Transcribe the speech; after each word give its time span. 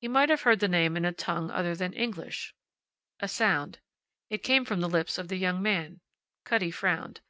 He 0.00 0.08
might 0.08 0.30
have 0.30 0.42
heard 0.42 0.58
the 0.58 0.66
name 0.66 0.96
in 0.96 1.04
a 1.04 1.12
tongue 1.12 1.52
other 1.52 1.76
than 1.76 1.92
English. 1.92 2.56
A 3.20 3.28
sound. 3.28 3.78
It 4.28 4.38
came 4.42 4.64
from 4.64 4.80
the 4.80 4.88
lips 4.88 5.16
of 5.16 5.28
the 5.28 5.36
young 5.36 5.62
man. 5.62 6.00
Cutty 6.42 6.72
frowned. 6.72 7.20